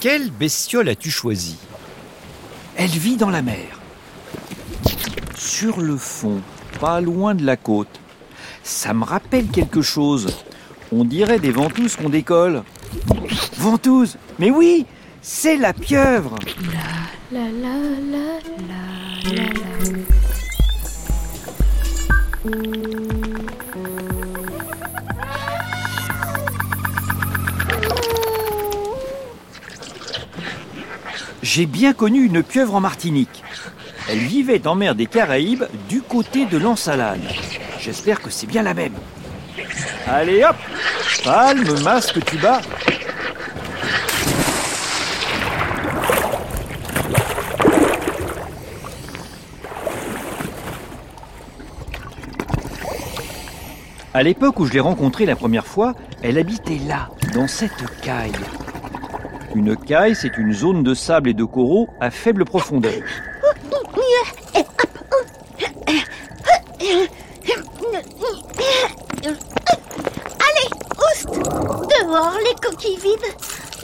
Quelle 0.00 0.30
bestiole 0.30 0.88
as-tu 0.90 1.10
choisi 1.10 1.56
Elle 2.76 2.90
vit 2.90 3.16
dans 3.16 3.30
la 3.30 3.42
mer. 3.42 3.80
Sur 5.36 5.80
le 5.80 5.96
fond, 5.96 6.40
pas 6.78 7.00
loin 7.00 7.34
de 7.34 7.44
la 7.44 7.56
côte. 7.56 8.00
Ça 8.62 8.94
me 8.94 9.02
rappelle 9.02 9.48
quelque 9.48 9.82
chose. 9.82 10.28
On 10.92 11.04
dirait 11.04 11.40
des 11.40 11.50
ventouses 11.50 11.96
qu'on 11.96 12.10
décolle. 12.10 12.62
Ventouses 13.56 14.16
Mais 14.38 14.50
oui 14.50 14.86
C'est 15.20 15.56
la 15.56 15.72
pieuvre 15.72 16.36
La 17.32 17.40
la 17.40 17.50
la 17.50 17.74
la 18.12 18.38
la 19.34 19.42
la. 22.44 22.87
J'ai 31.50 31.64
bien 31.64 31.94
connu 31.94 32.26
une 32.26 32.42
pieuvre 32.42 32.74
en 32.74 32.80
Martinique. 32.80 33.42
Elle 34.10 34.18
vivait 34.18 34.66
en 34.66 34.74
mer 34.74 34.94
des 34.94 35.06
Caraïbes 35.06 35.64
du 35.88 36.02
côté 36.02 36.44
de 36.44 36.58
l'Ensalade. 36.58 37.22
J'espère 37.80 38.20
que 38.20 38.28
c'est 38.28 38.46
bien 38.46 38.62
la 38.62 38.74
même. 38.74 38.92
Allez 40.06 40.44
hop 40.44 40.56
Palme, 41.24 41.80
masque, 41.82 42.22
tuba. 42.26 42.60
À 54.12 54.22
l'époque 54.22 54.60
où 54.60 54.66
je 54.66 54.74
l'ai 54.74 54.80
rencontrée 54.80 55.24
la 55.24 55.34
première 55.34 55.66
fois, 55.66 55.94
elle 56.22 56.36
habitait 56.36 56.80
là, 56.86 57.08
dans 57.32 57.48
cette 57.48 58.00
caille. 58.02 58.32
Une 59.54 59.76
caille, 59.76 60.14
c'est 60.14 60.36
une 60.36 60.52
zone 60.52 60.82
de 60.82 60.94
sable 60.94 61.30
et 61.30 61.34
de 61.34 61.44
coraux 61.44 61.88
à 62.00 62.10
faible 62.10 62.44
profondeur. 62.44 62.92
Allez, 69.24 70.68
oust 70.98 71.28
Dehors, 71.34 72.38
les 72.44 72.54
coquilles 72.60 72.96
vides 72.96 73.34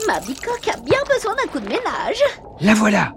Ma 0.07 0.19
bicoque 0.19 0.67
a 0.73 0.77
bien 0.77 0.99
besoin 1.13 1.35
d'un 1.35 1.51
coup 1.51 1.59
de 1.59 1.67
ménage 1.67 2.21
La 2.61 2.73
voilà 2.73 3.13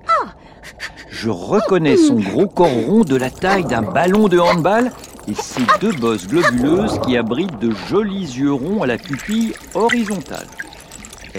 Je 1.10 1.28
reconnais 1.30 1.96
son 1.96 2.16
gros 2.16 2.46
corps 2.46 2.68
rond 2.68 3.04
de 3.04 3.16
la 3.16 3.30
taille 3.30 3.64
d'un 3.64 3.82
ballon 3.82 4.28
de 4.28 4.38
handball 4.38 4.90
et 5.26 5.34
ses 5.34 5.62
deux 5.80 5.92
bosses 5.92 6.26
globuleuses 6.26 6.98
qui 7.04 7.16
abritent 7.16 7.58
de 7.58 7.72
jolis 7.88 8.36
yeux 8.38 8.52
ronds 8.52 8.82
à 8.82 8.86
la 8.86 8.96
pupille 8.96 9.52
horizontale. 9.74 10.46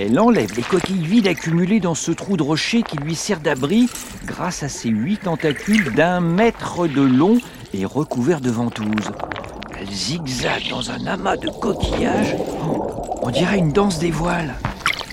Elle 0.01 0.17
enlève 0.17 0.55
les 0.55 0.61
coquilles 0.63 1.05
vides 1.05 1.27
accumulées 1.27 1.81
dans 1.81 1.93
ce 1.93 2.11
trou 2.11 2.37
de 2.37 2.43
rocher 2.43 2.83
qui 2.83 2.95
lui 2.95 3.15
sert 3.15 3.41
d'abri 3.41 3.89
grâce 4.25 4.63
à 4.63 4.69
ses 4.69 4.87
huit 4.87 5.17
tentacules 5.17 5.93
d'un 5.93 6.21
mètre 6.21 6.87
de 6.87 7.01
long 7.01 7.37
et 7.73 7.83
recouverts 7.83 8.39
de 8.39 8.49
ventouses. 8.49 9.11
Elle 9.77 9.91
zigzague 9.91 10.69
dans 10.69 10.89
un 10.89 11.05
amas 11.05 11.35
de 11.35 11.49
coquillages. 11.49 12.33
Oh, 12.65 12.87
on 13.23 13.29
dirait 13.29 13.57
une 13.57 13.73
danse 13.73 13.99
des 13.99 14.11
voiles. 14.11 14.55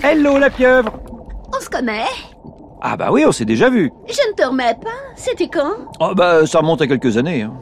Hello 0.04 0.38
la 0.38 0.50
pieuvre 0.50 0.92
On 1.52 1.60
se 1.60 1.68
connaît 1.68 2.04
Ah 2.80 2.96
bah 2.96 3.08
oui, 3.10 3.24
on 3.26 3.32
s'est 3.32 3.44
déjà 3.44 3.68
vu. 3.68 3.90
Je 4.06 4.30
ne 4.30 4.34
te 4.36 4.46
remets 4.46 4.74
pas 4.80 4.90
C'était 5.16 5.48
quand? 5.48 5.72
Oh 5.98 6.14
bah 6.14 6.46
ça 6.46 6.60
remonte 6.60 6.80
à 6.82 6.86
quelques 6.86 7.16
années. 7.16 7.42
hein. 7.42 7.52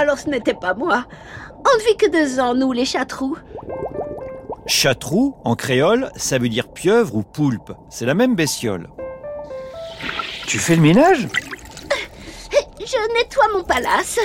Alors 0.00 0.18
ce 0.18 0.30
n'était 0.30 0.54
pas 0.54 0.72
moi. 0.74 1.04
On 1.58 1.78
ne 1.78 1.84
vit 1.84 1.96
que 1.96 2.08
deux 2.10 2.38
ans, 2.40 2.54
nous, 2.54 2.72
les 2.72 2.84
chatrous. 2.84 3.36
Chatrou, 4.80 5.34
en 5.44 5.56
créole, 5.56 6.08
ça 6.14 6.38
veut 6.38 6.48
dire 6.48 6.68
pieuvre 6.68 7.16
ou 7.16 7.24
poulpe. 7.24 7.72
C'est 7.90 8.06
la 8.06 8.14
même 8.14 8.36
bestiole. 8.36 8.88
Tu 10.46 10.60
fais 10.60 10.76
le 10.76 10.82
ménage? 10.82 11.26
Je 12.78 13.18
nettoie 13.18 13.48
mon 13.52 13.64
palace. 13.64 14.20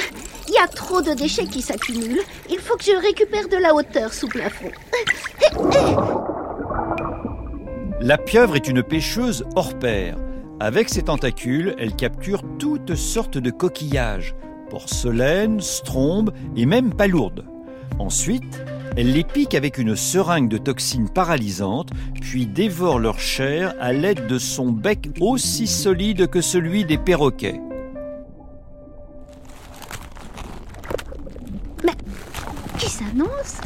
Il 0.48 0.54
y 0.54 0.60
a 0.60 0.68
trop 0.68 1.02
de 1.02 1.16
déchets 1.16 1.48
qui 1.48 1.64
s'accumulent. 1.64 2.22
Il 2.52 2.60
faut 2.60 2.78
que 2.78 2.84
je 2.84 2.92
récupère 2.92 3.50
de 3.50 3.58
la 3.58 3.74
hauteur 3.74 4.14
sous 4.14 4.28
plafond. 4.28 4.70
La 8.00 8.20
pieuvre 8.20 8.56
est 8.56 8.68
une 8.68 8.84
pêcheuse 8.84 9.46
hors 9.56 9.74
pair. 9.80 10.18
Avec 10.60 10.90
ses 10.90 11.02
tentacules, 11.02 11.74
elle 11.80 11.96
capture 11.96 12.44
toutes 12.60 12.94
sortes 12.94 13.40
de 13.40 13.50
coquillages, 13.50 14.36
porcelaine, 14.70 15.60
strombes 15.62 16.32
et 16.56 16.68
même 16.68 16.94
palourdes. 16.94 17.44
Ensuite, 17.98 18.64
elle 18.96 19.12
les 19.12 19.24
pique 19.24 19.56
avec 19.56 19.78
une 19.78 19.96
seringue 19.96 20.50
de 20.50 20.58
toxines 20.58 21.10
paralysantes, 21.10 21.90
puis 22.22 22.46
dévore 22.46 23.00
leur 23.00 23.20
chair 23.20 23.74
à 23.80 23.92
l'aide 23.92 24.28
de 24.28 24.38
son 24.38 24.72
bec 24.72 25.10
aussi 25.20 25.68
solide 25.68 26.28
que 26.28 26.42
celui 26.42 26.86
des 26.86 26.98
perroquets. 26.98 27.60
Qui 32.78 32.90
s'annonce? 32.90 33.62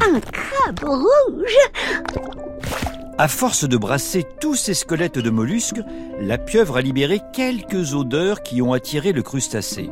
Un 0.00 0.20
crabe 0.20 0.80
rouge 0.84 1.56
À 3.18 3.28
force 3.28 3.68
de 3.68 3.76
brasser 3.76 4.24
tous 4.40 4.54
ces 4.54 4.74
squelettes 4.74 5.18
de 5.18 5.30
mollusques, 5.30 5.80
la 6.20 6.38
pieuvre 6.38 6.76
a 6.76 6.80
libéré 6.80 7.20
quelques 7.32 7.94
odeurs 7.94 8.42
qui 8.42 8.62
ont 8.62 8.72
attiré 8.72 9.12
le 9.12 9.22
crustacé. 9.22 9.90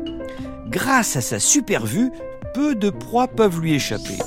Grâce 0.68 1.16
à 1.16 1.20
sa 1.20 1.38
super 1.38 1.84
vue, 1.84 2.10
peu 2.54 2.74
de 2.74 2.90
proies 2.90 3.28
peuvent 3.28 3.60
lui 3.60 3.74
échapper. 3.74 4.18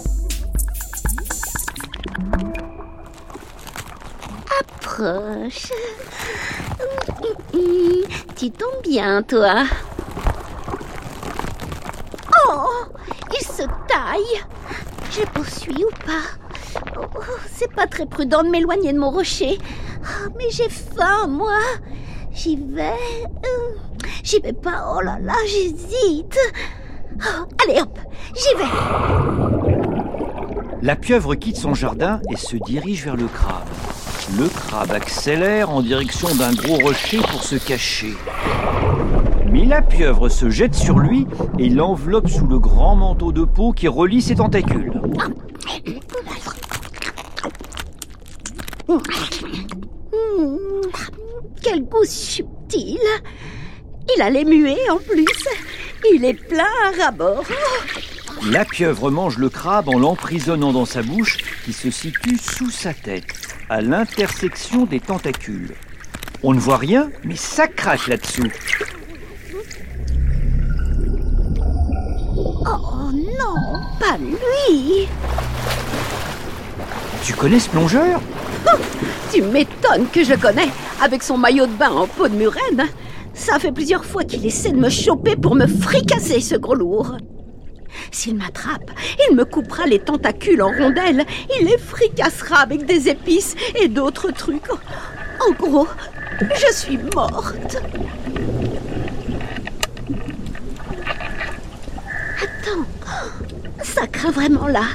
Proche. 4.82 5.72
Hum, 7.54 8.04
Tu 8.36 8.52
tombes 8.52 8.82
bien, 8.84 9.22
toi. 9.24 9.64
Oh 12.48 12.86
Il 13.32 13.46
se 13.46 13.64
taille 13.88 14.44
Je 15.12 15.22
poursuis 15.34 15.84
ou 15.86 15.90
pas? 16.06 16.82
Oh, 16.98 17.22
C'est 17.52 17.72
pas 17.74 17.88
très 17.88 18.06
prudent 18.06 18.44
de 18.44 18.50
m'éloigner 18.50 18.94
de 18.94 19.00
mon 19.00 19.10
rocher. 19.12 19.58
Ah, 20.04 20.30
mais 20.38 20.50
j'ai 20.52 20.70
faim, 20.70 21.28
moi. 21.28 21.58
J'y 22.34 22.58
vais. 22.58 22.94
J'y 24.24 24.40
vais 24.40 24.54
pas. 24.54 24.94
Oh 24.96 25.02
là 25.02 25.18
là, 25.22 25.36
j'hésite. 25.48 26.38
Oh, 27.22 27.46
allez 27.64 27.82
hop, 27.82 27.98
j'y 28.36 28.56
vais. 28.58 28.70
La 30.82 30.96
pieuvre 30.96 31.36
quitte 31.36 31.58
son 31.58 31.74
jardin 31.74 32.20
et 32.30 32.36
se 32.36 32.58
dirige 32.58 33.06
vers 33.06 33.16
le 33.16 33.28
crabe. 33.28 33.64
Le 34.34 34.50
crabe 34.50 34.92
accélère 34.92 35.70
en 35.70 35.82
direction 35.82 36.34
d'un 36.34 36.52
gros 36.52 36.78
rocher 36.78 37.20
pour 37.20 37.44
se 37.44 37.56
cacher. 37.56 38.16
Mais 39.52 39.66
la 39.66 39.84
pieuvre 39.84 40.30
se 40.30 40.50
jette 40.50 40.74
sur 40.74 40.98
lui 40.98 41.28
et 41.60 41.70
l'enveloppe 41.70 42.28
sous 42.28 42.48
le 42.48 42.58
grand 42.58 42.96
manteau 42.96 43.32
de 43.32 43.44
peau 43.44 43.72
qui 43.72 43.88
relie 43.88 44.24
ses 44.24 44.36
tentacules. 44.36 45.00
Hmm, 48.88 48.98
quel 51.62 51.84
goût 51.84 52.04
subtil 52.04 53.00
Il 54.16 54.22
a 54.22 54.30
les 54.32 54.44
muets 54.44 54.90
en 54.90 54.98
plus. 54.98 55.26
Il 56.12 56.26
est 56.26 56.34
plein 56.34 56.64
à 56.84 57.06
rabord. 57.06 57.46
La 58.44 58.66
pieuvre 58.66 59.10
mange 59.10 59.38
le 59.38 59.50
crabe 59.50 59.90
en 59.90 59.98
l'emprisonnant 59.98 60.72
dans 60.72 60.86
sa 60.86 61.02
bouche 61.02 61.38
qui 61.64 61.74
se 61.74 61.90
situe 61.90 62.38
sous 62.38 62.70
sa 62.70 62.94
tête, 62.94 63.34
à 63.70 63.82
l'intersection 63.82 64.86
des 64.86 65.00
tentacules. 65.00 65.74
On 66.44 66.54
ne 66.54 66.60
voit 66.60 66.78
rien, 66.78 67.10
mais 67.24 67.36
ça 67.36 67.68
craque 67.68 68.08
là-dessous. 68.08 68.52
Oh 72.68 73.12
non, 73.14 73.80
pas 74.00 74.18
lui 74.18 75.08
Tu 77.24 77.34
connais 77.34 77.60
ce 77.60 77.70
plongeur? 77.70 78.22
Tu 79.32 79.42
m'étonnes 79.42 80.08
que 80.12 80.24
je 80.24 80.32
le 80.32 80.38
connais, 80.38 80.70
avec 81.02 81.24
son 81.24 81.38
maillot 81.38 81.66
de 81.66 81.74
bain 81.74 81.92
en 81.92 82.08
peau 82.08 82.28
de 82.28 82.36
murène. 82.36 82.86
Ça 83.34 83.60
fait 83.60 83.72
plusieurs 83.72 84.06
fois 84.06 84.24
qu'il 84.24 84.46
essaie 84.46 84.72
de 84.72 84.78
me 84.78 84.90
choper 84.90 85.36
pour 85.36 85.56
me 85.56 85.68
fricasser, 85.68 86.42
ce 86.42 86.56
gros 86.56 86.76
lourd. 86.76 87.18
S'il 88.12 88.36
m'attrape, 88.36 88.92
il 89.30 89.36
me 89.36 89.46
coupera 89.46 89.86
les 89.86 90.00
tentacules 90.00 90.62
en 90.62 90.70
rondelles. 90.70 91.26
Il 91.60 91.68
les 91.68 91.78
fricassera 91.78 92.58
avec 92.58 92.86
des 92.86 93.10
épices 93.10 93.56
et 93.82 93.88
d'autres 93.88 94.32
trucs. 94.32 94.70
En 95.48 95.52
gros, 95.54 95.88
je 96.40 96.74
suis 96.74 96.98
morte. 97.14 97.78
Attends, 102.42 102.86
ça 103.84 104.08
craint 104.08 104.32
vraiment 104.32 104.68
là. 104.68 104.86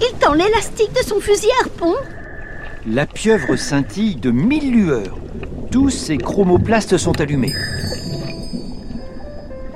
Il 0.00 0.18
tend 0.18 0.34
l'élastique 0.34 0.92
de 0.92 1.06
son 1.06 1.20
fusil 1.20 1.48
à 1.60 1.64
harpon. 1.64 1.94
La 2.86 3.06
pieuvre 3.06 3.56
scintille 3.56 4.16
de 4.16 4.30
mille 4.30 4.72
lueurs. 4.72 5.18
Tous 5.70 5.90
ses 5.90 6.16
chromoplastes 6.16 6.96
sont 6.96 7.20
allumés. 7.20 7.52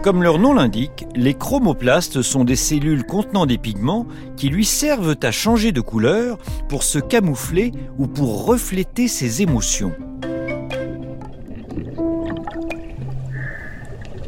Comme 0.03 0.25
leur 0.25 0.41
nom 0.41 0.53
l'indique, 0.53 1.07
les 1.15 1.35
chromoplastes 1.35 2.23
sont 2.23 2.43
des 2.43 2.57
cellules 2.57 3.05
contenant 3.05 3.47
des 3.47 3.57
pigments 3.57 4.09
qui 4.37 4.49
lui 4.49 4.65
servent 4.65 5.15
à 5.23 5.31
changer 5.31 5.71
de 5.71 5.81
couleur 5.81 6.39
pour 6.69 6.83
se 6.83 6.99
camoufler 6.99 7.71
ou 7.99 8.09
pour 8.09 8.45
refléter 8.45 9.07
ses 9.07 9.43
émotions. 9.43 9.93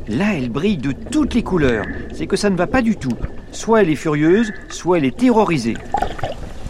Là, 0.06 0.34
elle 0.36 0.48
brille 0.48 0.76
de 0.76 0.92
toutes 0.92 1.34
les 1.34 1.42
couleurs. 1.42 1.86
C'est 2.12 2.28
que 2.28 2.36
ça 2.36 2.50
ne 2.50 2.56
va 2.56 2.68
pas 2.68 2.80
du 2.80 2.94
tout. 2.94 3.16
Soit 3.50 3.82
elle 3.82 3.90
est 3.90 3.96
furieuse, 3.96 4.52
soit 4.68 4.98
elle 4.98 5.06
est 5.06 5.16
terrorisée. 5.16 5.76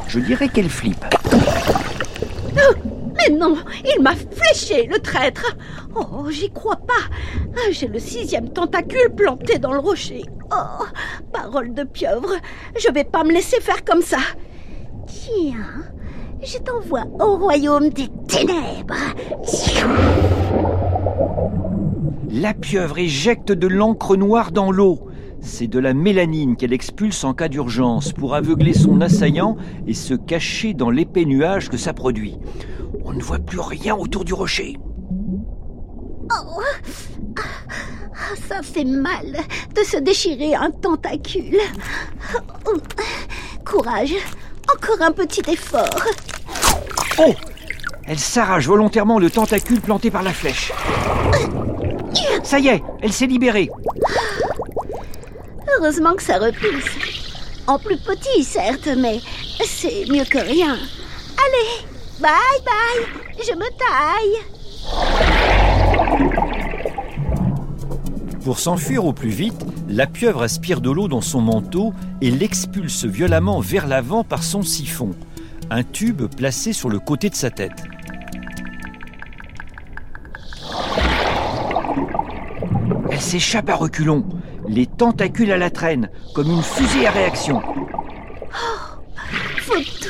Je 0.09 0.19
dirais 0.19 0.49
qu'elle 0.49 0.71
flippe. 0.71 1.05
Mais 3.29 3.35
non, 3.35 3.57
il 3.85 4.03
m'a 4.03 4.15
fléché, 4.15 4.87
le 4.87 4.99
traître. 4.99 5.57
Oh, 5.95 6.31
j'y 6.31 6.51
crois 6.51 6.77
pas. 6.77 7.09
Ah, 7.57 7.71
j'ai 7.71 7.89
le 7.89 7.99
sixième 7.99 8.51
tentacule 8.51 9.15
planté 9.15 9.59
dans 9.59 9.73
le 9.73 9.79
rocher. 9.79 10.23
Oh, 10.53 10.85
parole 11.33 11.73
de 11.75 11.85
pieuvre, 11.85 12.35
je 12.79 12.91
vais 12.93 13.05
pas 13.05 13.25
me 13.25 13.33
laisser 13.33 13.61
faire 13.61 13.85
comme 13.85 14.03
ça. 14.03 14.19
Tiens, 15.07 15.85
je 16.43 16.59
t'envoie 16.59 17.05
au 17.21 17.37
royaume 17.37 17.91
des 17.91 18.09
ténèbres. 18.29 18.95
La 22.31 22.53
pieuvre 22.53 22.99
éjecte 22.99 23.53
de 23.53 23.69
l'encre 23.69 24.17
noire 24.17 24.51
dans 24.53 24.71
l'eau. 24.71 24.99
C'est 25.41 25.67
de 25.67 25.79
la 25.79 25.95
mélanine 25.95 26.57
qu'elle 26.57 26.73
expulse 26.73 27.23
en 27.23 27.35
cas 27.35 27.49
d'urgence 27.49 28.13
pour 28.13 28.35
aveugler 28.35 28.73
son 28.73 29.01
assaillant 29.01 29.57
et 29.87 29.95
se 29.95 30.15
cacher 30.15 30.73
dans 30.73 30.91
l'épais 30.91 31.27
nuage 31.27 31.69
que 31.69 31.77
ça 31.77 31.93
produit. 31.93 32.39
On 33.05 33.13
ne 33.13 33.23
voit 33.23 33.39
plus 33.39 33.61
rien 33.61 33.95
autour 33.95 34.25
du 34.25 34.33
rocher. 34.33 34.77
Oh, 36.31 36.61
ça 38.49 38.63
fait 38.63 38.85
mal 38.85 39.37
de 39.75 39.83
se 39.83 39.99
déchirer 39.99 40.55
un 40.55 40.71
tentacule. 40.71 41.59
Courage, 43.65 44.15
encore 44.75 45.03
un 45.03 45.13
petit 45.13 45.43
effort. 45.51 46.05
Oh 47.19 47.35
Elle 48.07 48.19
s'arrache 48.19 48.67
volontairement 48.67 49.19
le 49.19 49.31
tentacule 49.31 49.81
planté 49.81 50.11
par 50.11 50.23
la 50.23 50.33
flèche. 50.33 50.73
Ça 52.43 52.59
y 52.59 52.69
est, 52.69 52.83
elle 53.03 53.13
s'est 53.13 53.27
libérée. 53.27 53.71
Heureusement 55.77 56.15
que 56.15 56.23
ça 56.23 56.39
repousse. 56.39 56.91
En 57.67 57.79
plus 57.79 57.99
petit, 57.99 58.45
certes, 58.45 58.89
mais 58.97 59.21
c'est 59.65 60.05
mieux 60.11 60.25
que 60.25 60.39
rien. 60.39 60.75
Allez, 60.75 61.87
bye 62.21 62.31
bye, 62.65 63.07
je 63.39 63.55
me 63.55 63.69
taille. 63.79 64.39
Pour 68.45 68.59
s'enfuir 68.59 69.05
au 69.07 69.13
plus 69.13 69.31
vite, 69.31 69.65
la 69.89 70.07
pieuvre 70.07 70.43
aspire 70.43 70.81
de 70.81 70.91
l'eau 70.91 71.09
dans 71.09 71.23
son 71.23 71.41
manteau 71.41 71.95
et 72.21 72.31
l'expulse 72.31 73.05
violemment 73.07 73.61
vers 73.61 73.87
l'avant 73.87 74.23
par 74.23 74.43
son 74.43 74.63
siphon, 74.63 75.13
un 75.71 75.83
tube 75.83 76.25
placé 76.37 76.73
sur 76.75 76.91
le 76.91 76.99
côté 76.99 77.31
de 77.31 77.35
sa 77.35 77.51
tête. 77.51 77.83
Elle 83.11 83.21
s'échappe 83.21 83.71
à 83.71 83.77
reculons, 83.77 84.27
les 84.69 84.87
tentacules 84.87 85.53
à 85.53 85.57
la 85.57 85.71
traîne, 85.71 86.11
comme 86.35 86.51
une 86.51 86.63
fusée 86.63 87.07
à 87.07 87.13
réaction. 87.13 87.63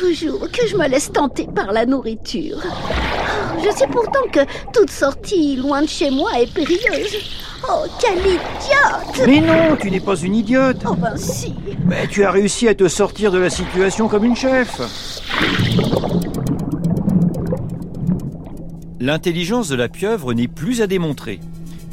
Toujours 0.04 0.50
que 0.50 0.66
je 0.66 0.76
me 0.76 0.86
laisse 0.86 1.10
tenter 1.10 1.48
par 1.54 1.72
la 1.72 1.86
nourriture. 1.86 2.58
Je 3.64 3.70
sais 3.74 3.86
pourtant 3.86 4.20
que 4.30 4.40
toute 4.70 4.90
sortie 4.90 5.56
loin 5.56 5.80
de 5.80 5.88
chez 5.88 6.10
moi 6.10 6.30
est 6.38 6.52
périlleuse. 6.52 7.16
Oh, 7.66 7.86
quelle 7.98 8.18
idiote 8.18 9.26
Mais 9.26 9.40
non, 9.40 9.76
tu 9.80 9.90
n'es 9.90 10.00
pas 10.00 10.16
une 10.16 10.34
idiote. 10.34 10.84
Oh 10.86 10.94
ben 10.94 11.16
si 11.16 11.54
Mais 11.86 12.06
tu 12.06 12.22
as 12.22 12.30
réussi 12.30 12.68
à 12.68 12.74
te 12.74 12.86
sortir 12.86 13.32
de 13.32 13.38
la 13.38 13.48
situation 13.48 14.06
comme 14.06 14.24
une 14.24 14.36
chef. 14.36 14.78
L'intelligence 19.00 19.68
de 19.68 19.76
la 19.76 19.88
pieuvre 19.88 20.34
n'est 20.34 20.48
plus 20.48 20.82
à 20.82 20.86
démontrer. 20.86 21.40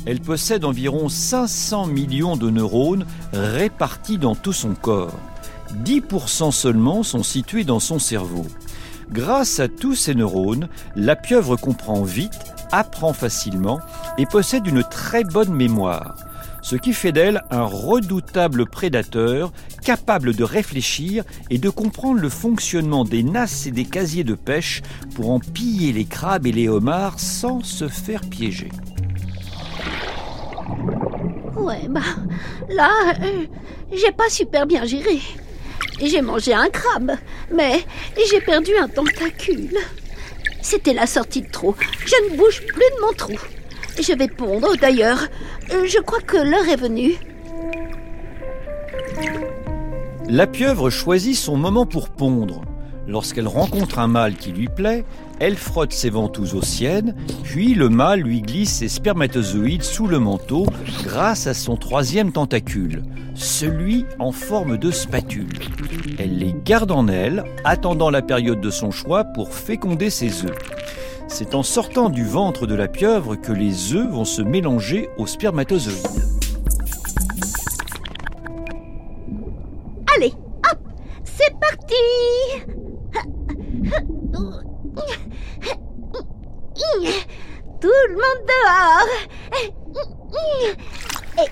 Elle 0.05 0.19
possède 0.19 0.65
environ 0.65 1.07
500 1.07 1.87
millions 1.87 2.35
de 2.35 2.49
neurones 2.49 3.05
répartis 3.31 4.17
dans 4.17 4.35
tout 4.35 4.53
son 4.53 4.73
corps. 4.73 5.15
10% 5.83 6.51
seulement 6.51 7.03
sont 7.03 7.23
situés 7.23 7.63
dans 7.63 7.79
son 7.79 7.99
cerveau. 7.99 8.45
Grâce 9.11 9.59
à 9.59 9.67
tous 9.67 9.95
ces 9.95 10.15
neurones, 10.15 10.69
la 10.95 11.15
pieuvre 11.15 11.57
comprend 11.57 12.03
vite, 12.03 12.39
apprend 12.71 13.11
facilement 13.11 13.81
et 14.17 14.25
possède 14.25 14.65
une 14.67 14.83
très 14.83 15.25
bonne 15.25 15.53
mémoire, 15.53 16.15
ce 16.61 16.77
qui 16.77 16.93
fait 16.93 17.11
d'elle 17.11 17.41
un 17.51 17.63
redoutable 17.63 18.65
prédateur 18.65 19.51
capable 19.83 20.33
de 20.33 20.43
réfléchir 20.43 21.25
et 21.49 21.57
de 21.57 21.69
comprendre 21.69 22.21
le 22.21 22.29
fonctionnement 22.29 23.03
des 23.03 23.23
nasses 23.23 23.67
et 23.67 23.71
des 23.71 23.85
casiers 23.85 24.23
de 24.23 24.35
pêche 24.35 24.81
pour 25.15 25.31
en 25.31 25.39
piller 25.39 25.91
les 25.91 26.05
crabes 26.05 26.47
et 26.47 26.51
les 26.51 26.69
homards 26.69 27.19
sans 27.19 27.61
se 27.63 27.87
faire 27.87 28.21
piéger. 28.21 28.69
Ouais, 31.57 31.87
bah, 31.89 32.01
là, 32.69 32.91
euh, 33.21 33.45
j'ai 33.91 34.11
pas 34.11 34.29
super 34.29 34.65
bien 34.65 34.85
géré. 34.85 35.19
J'ai 36.03 36.21
mangé 36.21 36.53
un 36.53 36.69
crabe, 36.69 37.11
mais 37.53 37.83
j'ai 38.29 38.41
perdu 38.41 38.71
un 38.81 38.87
tentacule. 38.87 39.77
C'était 40.61 40.93
la 40.93 41.05
sortie 41.05 41.41
de 41.41 41.49
trop. 41.51 41.75
Je 42.05 42.15
ne 42.31 42.37
bouge 42.37 42.61
plus 42.65 42.79
de 42.79 43.01
mon 43.01 43.13
trou. 43.13 43.33
Je 43.99 44.13
vais 44.13 44.27
pondre, 44.27 44.75
d'ailleurs. 44.77 45.27
Euh, 45.71 45.85
Je 45.85 45.99
crois 45.99 46.21
que 46.21 46.37
l'heure 46.37 46.67
est 46.69 46.75
venue. 46.75 47.13
La 50.27 50.47
pieuvre 50.47 50.89
choisit 50.89 51.35
son 51.35 51.57
moment 51.57 51.85
pour 51.85 52.09
pondre. 52.09 52.61
Lorsqu'elle 53.07 53.47
rencontre 53.47 53.99
un 53.99 54.07
mâle 54.07 54.35
qui 54.35 54.51
lui 54.51 54.67
plaît, 54.67 55.03
elle 55.39 55.57
frotte 55.57 55.91
ses 55.91 56.11
ventouses 56.11 56.53
aux 56.53 56.61
siennes, 56.61 57.15
puis 57.43 57.73
le 57.73 57.89
mâle 57.89 58.21
lui 58.21 58.41
glisse 58.41 58.73
ses 58.73 58.87
spermatozoïdes 58.87 59.83
sous 59.83 60.07
le 60.07 60.19
manteau 60.19 60.67
grâce 61.03 61.47
à 61.47 61.53
son 61.55 61.77
troisième 61.77 62.31
tentacule, 62.31 63.01
celui 63.33 64.05
en 64.19 64.31
forme 64.31 64.77
de 64.77 64.91
spatule. 64.91 65.49
Elle 66.19 66.37
les 66.37 66.55
garde 66.63 66.91
en 66.91 67.07
elle, 67.07 67.43
attendant 67.63 68.11
la 68.11 68.21
période 68.21 68.61
de 68.61 68.69
son 68.69 68.91
choix 68.91 69.23
pour 69.23 69.51
féconder 69.51 70.11
ses 70.11 70.45
œufs. 70.45 70.57
C'est 71.27 71.55
en 71.55 71.63
sortant 71.63 72.09
du 72.09 72.23
ventre 72.23 72.67
de 72.67 72.75
la 72.75 72.87
pieuvre 72.87 73.35
que 73.35 73.51
les 73.51 73.93
œufs 73.93 74.09
vont 74.09 74.25
se 74.25 74.41
mélanger 74.41 75.09
aux 75.17 75.27
spermatozoïdes. 75.27 75.97
Allez, 80.15 80.33
hop, 80.69 80.79
c'est 81.23 81.57
parti 81.59 82.80
Tout 87.81 87.99
le 88.09 88.13
monde 88.13 88.41
dehors 88.47 89.07
Et 91.37 91.49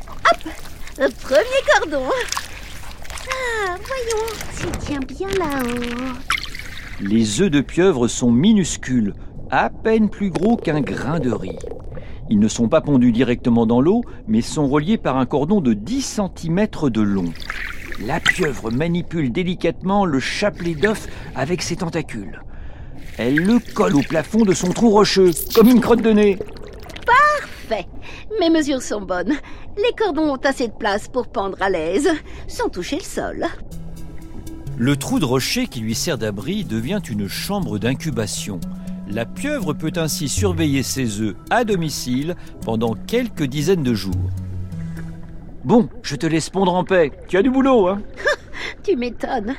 hop, 1.02 1.14
premier 1.24 1.62
cordon 1.74 2.06
Ah, 3.32 3.76
voyons 3.88 4.28
s'il 4.52 4.78
tient 4.78 5.00
bien 5.00 5.30
là-haut. 5.40 6.18
Les 7.02 7.42
œufs 7.42 7.50
de 7.50 7.62
pieuvre 7.62 8.08
sont 8.08 8.32
minuscules, 8.32 9.16
à 9.50 9.70
peine 9.70 10.10
plus 10.10 10.30
gros 10.30 10.56
qu'un 10.56 10.82
grain 10.82 11.20
de 11.20 11.32
riz. 11.32 11.58
Ils 12.30 12.40
ne 12.40 12.48
sont 12.48 12.70
pas 12.70 12.82
pondus 12.82 13.12
directement 13.12 13.66
dans 13.66 13.82
l'eau, 13.82 14.04
mais 14.28 14.42
sont 14.42 14.68
reliés 14.68 15.00
par 15.00 15.18
un 15.18 15.26
cordon 15.26 15.62
de 15.62 15.74
10 15.74 16.22
cm 16.38 16.68
de 16.92 17.02
long. 17.02 17.34
La 18.06 18.20
pieuvre 18.22 18.72
manipule 18.72 19.32
délicatement 19.32 20.06
le 20.06 20.20
chapelet 20.20 20.74
d'œuf 20.74 21.08
avec 21.36 21.62
ses 21.62 21.76
tentacules. 21.76 22.42
Elle 23.18 23.36
le 23.36 23.60
colle 23.74 23.96
au 23.96 24.02
plafond 24.02 24.46
de 24.46 24.54
son 24.54 24.70
trou 24.70 24.90
rocheux, 24.90 25.32
comme 25.54 25.68
une 25.68 25.82
crotte 25.82 26.02
de 26.02 26.12
nez. 26.12 26.40
Fait. 27.68 27.88
Mes 28.40 28.50
mesures 28.50 28.82
sont 28.82 29.02
bonnes. 29.02 29.36
Les 29.78 29.94
cordons 29.96 30.34
ont 30.34 30.38
assez 30.44 30.68
de 30.68 30.74
place 30.74 31.08
pour 31.08 31.28
pendre 31.28 31.62
à 31.62 31.70
l'aise, 31.70 32.10
sans 32.48 32.70
toucher 32.70 32.96
le 32.96 33.04
sol. 33.04 33.46
Le 34.78 34.96
trou 34.96 35.20
de 35.20 35.26
rocher 35.26 35.68
qui 35.68 35.82
lui 35.82 35.94
sert 35.94 36.18
d'abri 36.18 36.64
devient 36.64 37.02
une 37.08 37.28
chambre 37.28 37.78
d'incubation. 37.78 38.60
La 39.08 39.26
pieuvre 39.26 39.74
peut 39.74 39.94
ainsi 39.98 40.30
surveiller 40.30 40.82
ses 40.82 41.22
œufs 41.22 41.36
à 41.50 41.64
domicile 41.64 42.36
pendant 42.66 42.96
quelques 42.96 43.44
dizaines 43.44 43.84
de 43.84 43.94
jours. 43.94 44.30
Bon, 45.64 45.90
je 46.04 46.16
te 46.16 46.26
laisse 46.26 46.50
pondre 46.50 46.74
en 46.74 46.84
paix. 46.84 47.12
Tu 47.28 47.38
as 47.38 47.42
du 47.42 47.50
boulot, 47.50 47.88
hein 47.88 48.02
Tu 48.84 48.96
m'étonnes. 48.96 49.56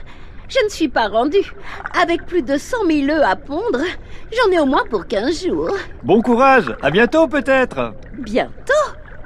Je 0.49 0.65
ne 0.65 0.69
suis 0.69 0.89
pas 0.89 1.09
rendue. 1.09 1.53
Avec 2.01 2.27
plus 2.27 2.43
de 2.43 2.57
100 2.57 2.87
000 2.87 3.09
œufs 3.11 3.23
à 3.23 3.37
pondre, 3.37 3.81
j'en 4.33 4.51
ai 4.51 4.59
au 4.59 4.67
moins 4.67 4.85
pour 4.91 5.07
15 5.07 5.47
jours. 5.47 5.77
Bon 6.03 6.23
courage, 6.23 6.75
à 6.83 6.91
bientôt 6.91 7.29
peut-être 7.29 7.95
Bientôt? 8.19 8.73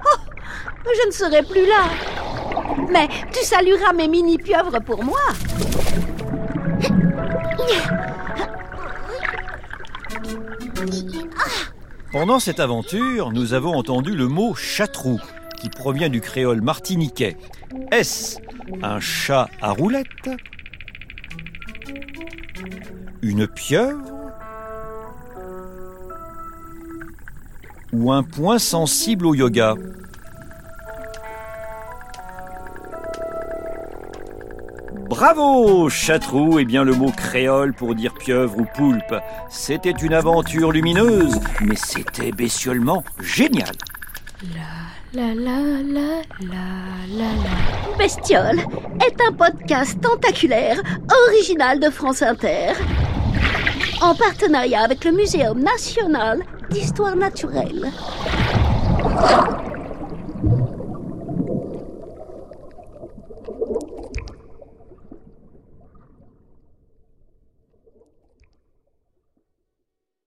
Oh, 0.04 0.18
Je 0.84 1.06
ne 1.06 1.12
serai 1.12 1.42
plus 1.42 1.66
là. 1.66 1.84
Mais 2.90 3.08
tu 3.32 3.42
salueras 3.44 3.92
mes 3.94 4.08
mini-pieuvres 4.08 4.80
pour 4.84 5.02
moi. 5.02 5.20
Pendant 12.12 12.38
cette 12.38 12.60
aventure, 12.60 13.32
nous 13.32 13.54
avons 13.54 13.74
entendu 13.74 14.14
le 14.14 14.28
mot 14.28 14.54
chatrou, 14.54 15.18
qui 15.64 15.70
provient 15.70 16.10
du 16.10 16.20
créole 16.20 16.60
martiniquais 16.60 17.38
Est-ce 17.90 18.36
un 18.82 19.00
chat 19.00 19.48
à 19.62 19.70
roulettes 19.70 20.30
Une 23.22 23.46
pieuvre 23.46 24.04
Ou 27.94 28.12
un 28.12 28.22
point 28.22 28.58
sensible 28.58 29.24
au 29.24 29.34
yoga 29.34 29.76
Bravo, 35.08 35.88
Chatrou 35.88 36.58
Eh 36.58 36.66
bien, 36.66 36.84
le 36.84 36.92
mot 36.92 37.10
créole 37.10 37.72
pour 37.72 37.94
dire 37.94 38.12
pieuvre 38.12 38.58
ou 38.58 38.66
poulpe. 38.66 39.14
C'était 39.48 39.92
une 39.92 40.12
aventure 40.12 40.72
lumineuse, 40.72 41.40
mais 41.62 41.76
c'était 41.76 42.32
bestiolement 42.32 43.02
génial. 43.20 43.72
La 45.14 45.32
la 45.32 45.60
la 45.96 46.22
la 46.40 46.66
la 47.08 47.30
la. 47.44 47.96
Bestiole 47.96 48.58
est 49.06 49.16
un 49.28 49.32
podcast 49.32 50.00
tentaculaire 50.00 50.82
original 51.28 51.78
de 51.78 51.88
France 51.88 52.22
Inter. 52.22 52.72
En 54.02 54.14
partenariat 54.14 54.82
avec 54.82 55.04
le 55.04 55.12
Muséum 55.12 55.60
national 55.60 56.42
d'histoire 56.70 57.14
naturelle. 57.14 57.92